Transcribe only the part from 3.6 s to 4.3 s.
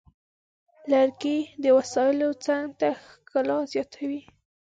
زیاتوي.